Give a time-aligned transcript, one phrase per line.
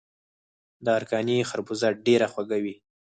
[0.83, 2.75] د ارکاني خربوزه ډیره خوږه وي.